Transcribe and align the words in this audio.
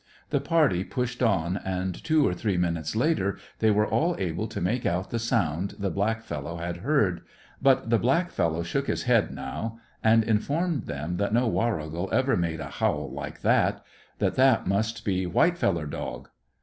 The 0.31 0.41
party 0.41 0.83
pushed 0.83 1.21
on, 1.21 1.57
and 1.57 2.03
two 2.03 2.27
or 2.27 2.33
three 2.33 2.57
minutes 2.57 2.95
later 2.95 3.37
they 3.59 3.69
were 3.69 3.85
all 3.85 4.15
able 4.17 4.47
to 4.47 4.59
make 4.59 4.83
out 4.83 5.11
the 5.11 5.19
sound 5.19 5.75
the 5.77 5.91
black 5.91 6.23
fellow 6.23 6.57
had 6.57 6.77
heard. 6.77 7.21
But 7.61 7.91
the 7.91 7.99
black 7.99 8.31
fellow 8.31 8.63
shook 8.63 8.87
his 8.87 9.03
head 9.03 9.29
now, 9.31 9.77
and 10.03 10.23
informed 10.23 10.87
them 10.87 11.17
that 11.17 11.35
no 11.35 11.47
warrigal 11.47 12.09
ever 12.11 12.35
made 12.35 12.61
a 12.61 12.65
howl 12.71 13.11
like 13.13 13.41
that; 13.41 13.83
that 14.17 14.33
that 14.37 14.65
must 14.65 15.05
be 15.05 15.27
"white 15.27 15.59
feller 15.59 15.85
dog." 15.85 16.29